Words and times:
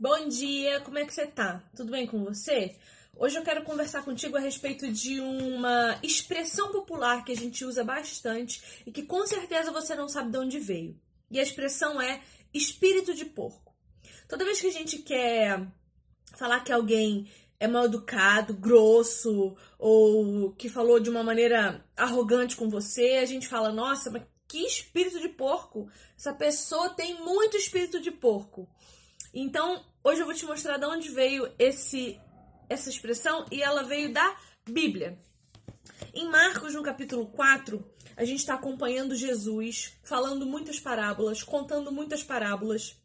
Bom 0.00 0.28
dia, 0.28 0.80
como 0.80 0.98
é 0.98 1.04
que 1.04 1.12
você 1.12 1.26
tá? 1.26 1.62
Tudo 1.76 1.90
bem 1.90 2.06
com 2.06 2.24
você? 2.24 2.74
Hoje 3.14 3.36
eu 3.36 3.42
quero 3.42 3.62
conversar 3.64 4.02
contigo 4.02 4.34
a 4.34 4.40
respeito 4.40 4.90
de 4.90 5.20
uma 5.20 6.00
expressão 6.02 6.72
popular 6.72 7.22
que 7.22 7.32
a 7.32 7.36
gente 7.36 7.66
usa 7.66 7.84
bastante 7.84 8.62
e 8.86 8.90
que 8.90 9.02
com 9.02 9.26
certeza 9.26 9.70
você 9.70 9.94
não 9.94 10.08
sabe 10.08 10.30
de 10.30 10.38
onde 10.38 10.58
veio. 10.58 10.98
E 11.30 11.38
a 11.38 11.42
expressão 11.42 12.00
é 12.00 12.22
espírito 12.54 13.12
de 13.12 13.26
porco. 13.26 13.74
Toda 14.26 14.42
vez 14.42 14.58
que 14.58 14.68
a 14.68 14.72
gente 14.72 15.00
quer 15.00 15.68
falar 16.34 16.60
que 16.60 16.72
alguém 16.72 17.30
é 17.58 17.68
mal 17.68 17.84
educado, 17.84 18.54
grosso 18.54 19.54
ou 19.78 20.52
que 20.52 20.70
falou 20.70 20.98
de 20.98 21.10
uma 21.10 21.22
maneira 21.22 21.84
arrogante 21.94 22.56
com 22.56 22.70
você, 22.70 23.18
a 23.22 23.26
gente 23.26 23.46
fala: 23.46 23.70
"Nossa, 23.70 24.10
mas 24.10 24.22
que 24.48 24.64
espírito 24.64 25.20
de 25.20 25.28
porco! 25.28 25.90
Essa 26.16 26.32
pessoa 26.32 26.88
tem 26.88 27.22
muito 27.22 27.58
espírito 27.58 28.00
de 28.00 28.10
porco". 28.10 28.66
Então, 29.32 29.84
hoje 30.02 30.20
eu 30.20 30.26
vou 30.26 30.34
te 30.34 30.44
mostrar 30.44 30.76
de 30.76 30.86
onde 30.86 31.08
veio 31.10 31.52
esse 31.58 32.20
essa 32.68 32.88
expressão 32.88 33.46
e 33.50 33.60
ela 33.60 33.82
veio 33.82 34.12
da 34.12 34.36
Bíblia. 34.68 35.18
Em 36.14 36.28
Marcos, 36.28 36.74
no 36.74 36.82
capítulo 36.82 37.26
4, 37.26 37.84
a 38.16 38.24
gente 38.24 38.38
está 38.38 38.54
acompanhando 38.54 39.16
Jesus, 39.16 39.94
falando 40.04 40.46
muitas 40.46 40.78
parábolas, 40.78 41.42
contando 41.42 41.90
muitas 41.90 42.22
parábolas. 42.22 42.96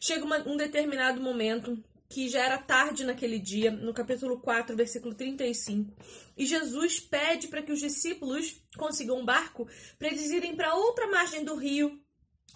Chega 0.00 0.24
uma, 0.24 0.38
um 0.48 0.56
determinado 0.56 1.20
momento 1.20 1.82
que 2.08 2.28
já 2.28 2.44
era 2.44 2.58
tarde 2.58 3.04
naquele 3.04 3.38
dia, 3.38 3.70
no 3.70 3.94
capítulo 3.94 4.38
4, 4.40 4.76
versículo 4.76 5.14
35, 5.14 5.94
e 6.36 6.44
Jesus 6.44 7.00
pede 7.00 7.48
para 7.48 7.62
que 7.62 7.72
os 7.72 7.80
discípulos 7.80 8.60
consigam 8.76 9.18
um 9.18 9.24
barco 9.24 9.66
para 9.98 10.08
eles 10.08 10.30
irem 10.30 10.54
para 10.54 10.74
outra 10.74 11.06
margem 11.06 11.42
do 11.42 11.54
rio 11.54 11.98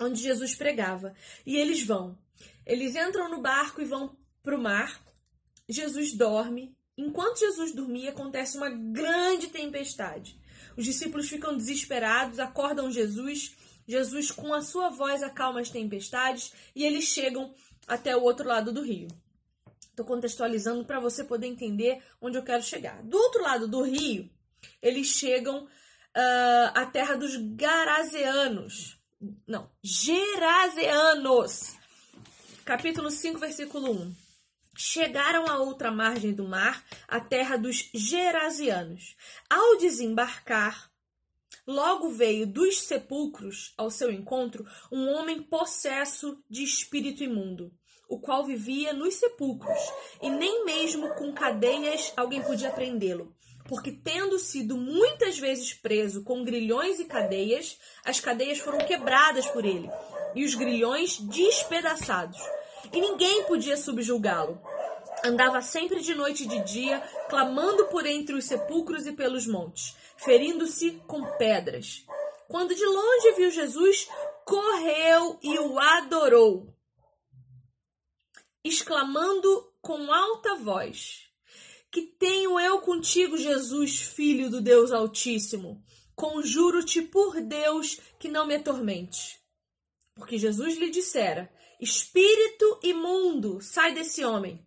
onde 0.00 0.23
Jesus 0.23 0.55
pregava. 0.55 1.14
E 1.45 1.56
eles 1.56 1.82
vão. 1.82 2.18
Eles 2.64 2.96
entram 2.96 3.30
no 3.30 3.41
barco 3.41 3.80
e 3.80 3.84
vão 3.84 4.16
para 4.42 4.56
o 4.56 4.62
mar. 4.62 5.00
Jesus 5.69 6.12
dorme. 6.12 6.77
Enquanto 6.96 7.41
Jesus 7.41 7.72
dormia, 7.72 8.11
acontece 8.11 8.56
uma 8.56 8.70
grande 8.70 9.48
tempestade. 9.48 10.41
Os 10.77 10.84
discípulos 10.84 11.28
ficam 11.28 11.56
desesperados, 11.56 12.38
acordam 12.38 12.91
Jesus. 12.91 13.55
Jesus, 13.86 14.30
com 14.30 14.53
a 14.53 14.62
sua 14.62 14.88
voz, 14.88 15.22
acalma 15.22 15.61
as 15.61 15.70
tempestades 15.70 16.53
e 16.75 16.84
eles 16.84 17.05
chegam 17.05 17.55
até 17.86 18.16
o 18.16 18.22
outro 18.22 18.47
lado 18.47 18.72
do 18.72 18.83
rio. 18.83 19.08
Estou 19.97 20.05
contextualizando 20.05 20.84
para 20.84 21.00
você 21.00 21.25
poder 21.25 21.47
entender 21.47 22.03
onde 22.20 22.36
eu 22.36 22.42
quero 22.42 22.62
chegar. 22.62 23.03
Do 23.03 23.16
outro 23.16 23.42
lado 23.42 23.69
do 23.69 23.83
rio, 23.83 24.28
eles 24.83 25.06
chegam 25.06 25.64
uh, 25.64 26.70
à 26.75 26.84
terra 26.84 27.14
dos 27.14 27.36
Garazeanos. 27.36 28.98
Não, 29.47 29.70
Gerazeanos 29.83 31.75
capítulo 32.67 33.11
5, 33.11 33.39
versículo 33.39 33.92
1. 33.92 34.14
Chegaram 34.77 35.47
à 35.47 35.56
outra 35.56 35.91
margem 35.91 36.34
do 36.34 36.47
mar, 36.47 36.84
a 37.09 37.19
terra 37.19 37.56
dos 37.56 37.89
Gerasianos. 37.94 39.17
Ao 39.48 39.78
desembarcar, 39.78 40.91
logo 41.67 42.11
veio 42.11 42.47
dos 42.47 42.83
sepulcros 42.83 43.72
ao 43.78 43.91
seu 43.91 44.11
encontro 44.11 44.67
um 44.92 45.09
homem 45.09 45.42
possesso 45.42 46.42
de 46.50 46.62
espírito 46.62 47.25
imundo, 47.25 47.72
o 48.09 48.20
qual 48.20 48.44
vivia 48.44 48.92
nos 48.92 49.14
sepulcros, 49.14 49.81
e 50.20 50.28
nem 50.28 50.64
mesmo 50.67 51.14
com 51.14 51.33
cadeias 51.33 52.12
alguém 52.17 52.42
podia 52.42 52.70
prendê-lo 52.70 53.34
porque 53.69 53.91
tendo 53.91 54.39
sido 54.39 54.77
muitas 54.77 55.39
vezes 55.39 55.75
preso 55.75 56.22
com 56.22 56.45
grilhões 56.45 57.00
e 57.00 57.05
cadeias, 57.05 57.78
as 58.05 58.20
cadeias 58.20 58.59
foram 58.59 58.78
quebradas 58.78 59.47
por 59.47 59.64
ele 59.64 59.91
e 60.34 60.45
os 60.45 60.55
grilhões 60.55 61.19
despedaçados 61.19 62.39
e 62.92 63.00
ninguém 63.00 63.44
podia 63.44 63.77
subjulgá-lo. 63.77 64.61
Andava 65.25 65.61
sempre 65.62 66.00
de 66.00 66.14
noite 66.14 66.44
e 66.44 66.47
de 66.47 66.61
dia, 66.61 67.00
clamando 67.28 67.87
por 67.87 68.06
entre 68.06 68.34
os 68.34 68.44
sepulcros 68.44 69.06
e 69.06 69.12
pelos 69.12 69.47
montes, 69.47 69.97
ferindo-se 70.17 70.92
com 71.06 71.25
pedras. 71.37 72.04
Quando 72.48 72.75
de 72.75 72.84
longe 72.84 73.33
viu 73.33 73.50
Jesus, 73.50 74.09
correu 74.44 75.38
e 75.43 75.59
o 75.59 75.78
adorou, 75.78 76.72
exclamando 78.62 79.72
com 79.81 80.12
alta 80.12 80.54
voz: 80.56 81.25
Que 81.97 82.03
tenho 82.03 82.61
eu 82.61 82.83
contigo, 82.83 83.39
Jesus, 83.39 84.03
filho 84.03 84.51
do 84.51 84.61
Deus 84.61 84.93
Altíssimo? 84.93 85.83
Conjuro-te 86.15 87.01
por 87.01 87.41
Deus 87.41 87.99
que 88.19 88.29
não 88.29 88.47
me 88.47 88.55
atormente. 88.55 89.41
Porque 90.15 90.37
Jesus 90.37 90.77
lhe 90.77 90.91
dissera: 90.91 91.51
Espírito 91.81 92.81
imundo, 92.83 93.62
sai 93.62 93.95
desse 93.95 94.23
homem. 94.23 94.62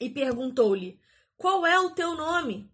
E 0.00 0.10
perguntou-lhe: 0.10 0.98
Qual 1.36 1.64
é 1.64 1.78
o 1.78 1.90
teu 1.90 2.16
nome? 2.16 2.68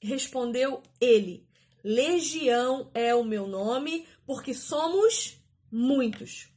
Respondeu 0.00 0.82
ele: 1.00 1.46
Legião 1.84 2.90
é 2.92 3.14
o 3.14 3.22
meu 3.22 3.46
nome, 3.46 4.04
porque 4.26 4.52
somos 4.52 5.40
muitos. 5.70 6.48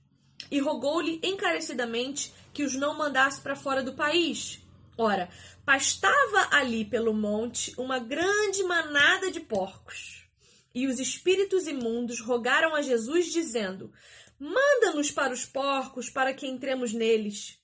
E 0.50 0.60
rogou-lhe 0.60 1.22
encarecidamente 1.22 2.34
que 2.52 2.64
os 2.64 2.74
não 2.74 2.98
mandasse 2.98 3.40
para 3.40 3.56
fora 3.56 3.84
do 3.84 3.94
país. 3.94 4.65
Ora, 4.98 5.30
pastava 5.66 6.50
ali 6.52 6.86
pelo 6.86 7.14
monte 7.14 7.74
uma 7.78 8.00
grande 8.00 8.64
manada 8.64 9.30
de 9.30 9.42
porcos. 9.42 10.26
E 10.74 10.88
os 10.88 11.00
espíritos 11.00 11.68
imundos 11.68 12.20
rogaram 12.20 12.76
a 12.76 12.82
Jesus, 12.82 13.32
dizendo: 13.32 13.92
Manda-nos 14.40 15.12
para 15.12 15.34
os 15.34 15.46
porcos, 15.46 16.10
para 16.10 16.34
que 16.34 16.48
entremos 16.48 16.94
neles. 16.94 17.58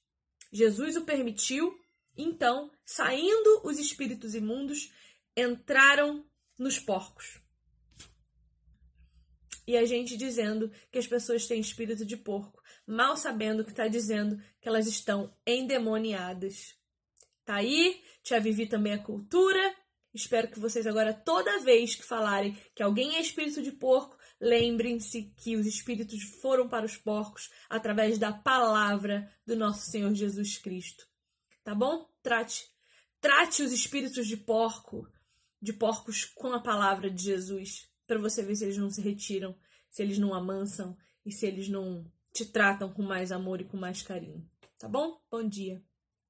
Jesus 0.52 0.96
o 0.96 1.06
permitiu, 1.06 1.78
então, 2.18 2.72
saindo 2.86 3.62
os 3.64 3.80
espíritos 3.80 4.36
imundos, 4.36 4.92
entraram 5.36 6.26
nos 6.58 6.80
porcos. 6.80 7.42
E 9.66 9.78
a 9.78 9.86
gente 9.86 10.18
dizendo 10.18 10.72
que 10.92 11.00
as 11.00 11.08
pessoas 11.08 11.46
têm 11.46 11.62
espírito 11.62 12.06
de 12.06 12.18
porco, 12.18 12.62
mal 12.86 13.16
sabendo 13.16 13.64
que 13.64 13.72
está 13.72 13.88
dizendo 13.88 14.42
que 14.60 14.68
elas 14.68 14.88
estão 14.88 15.34
endemoniadas. 15.46 16.76
Tá 17.46 17.56
aí, 17.56 18.02
Tia 18.24 18.40
Vivi 18.40 18.68
também 18.68 18.94
a 18.94 19.04
cultura. 19.04 19.76
Espero 20.14 20.50
que 20.50 20.60
vocês 20.60 20.86
agora, 20.86 21.14
toda 21.14 21.60
vez 21.60 21.96
que 21.96 22.04
falarem 22.04 22.58
que 22.76 22.84
alguém 22.84 23.16
é 23.16 23.22
espírito 23.22 23.62
de 23.62 23.72
porco, 23.72 24.18
Lembrem-se 24.42 25.32
que 25.38 25.56
os 25.56 25.68
espíritos 25.68 26.24
foram 26.42 26.68
para 26.68 26.84
os 26.84 26.98
porcos 26.98 27.52
através 27.70 28.18
da 28.18 28.34
palavra 28.34 29.32
do 29.46 29.56
nosso 29.56 29.92
Senhor 29.92 30.12
Jesus 30.16 30.58
Cristo. 30.58 31.06
Tá 31.64 31.76
bom? 31.76 32.10
Trate, 32.24 32.66
trate 33.20 33.62
os 33.62 33.72
espíritos 33.72 34.26
de 34.26 34.36
porco, 34.36 35.08
de 35.62 35.72
porcos 35.72 36.26
com 36.26 36.54
a 36.54 36.60
palavra 36.60 37.08
de 37.08 37.24
Jesus, 37.24 37.88
para 38.08 38.18
você 38.18 38.42
ver 38.42 38.56
se 38.56 38.64
eles 38.64 38.78
não 38.78 38.90
se 38.90 39.00
retiram, 39.00 39.56
se 39.92 40.02
eles 40.02 40.18
não 40.18 40.34
amansam 40.34 40.98
e 41.24 41.32
se 41.32 41.46
eles 41.46 41.70
não 41.70 42.12
te 42.34 42.44
tratam 42.44 42.92
com 42.92 43.04
mais 43.04 43.32
amor 43.32 43.62
e 43.62 43.66
com 43.66 43.78
mais 43.78 44.02
carinho. 44.02 44.44
Tá 44.80 44.90
bom? 44.90 45.22
Bom 45.30 45.48
dia. 45.48 45.84